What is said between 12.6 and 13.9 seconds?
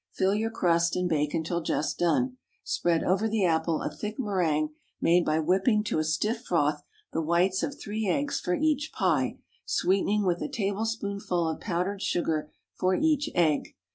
for each egg.